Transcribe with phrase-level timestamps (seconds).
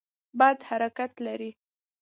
[0.39, 1.51] باد حرکت لري.